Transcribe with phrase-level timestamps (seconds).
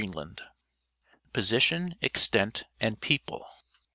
[0.03, 0.41] NEWFOUND LAND
[1.31, 3.45] Position, Extent, and People.